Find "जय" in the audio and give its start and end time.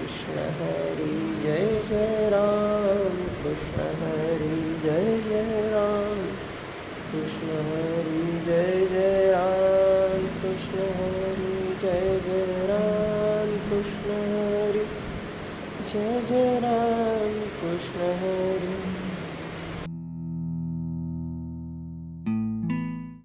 1.42-1.66, 1.88-2.28, 4.84-5.18, 5.28-5.70, 8.46-8.86, 8.92-9.30, 11.82-12.20, 12.26-12.66, 15.92-16.22, 16.28-16.58